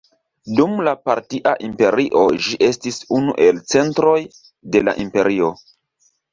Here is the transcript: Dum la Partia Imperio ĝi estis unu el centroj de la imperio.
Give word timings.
Dum 0.59 0.71
la 0.87 0.93
Partia 1.09 1.53
Imperio 1.67 2.23
ĝi 2.47 2.59
estis 2.69 2.99
unu 3.19 3.37
el 3.47 3.61
centroj 3.77 4.19
de 4.77 4.85
la 4.91 4.99
imperio. 5.07 5.55